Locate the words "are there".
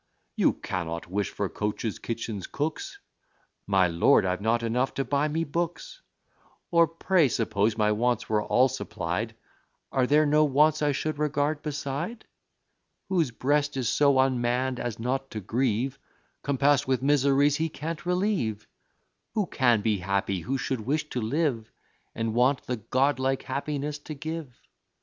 9.91-10.25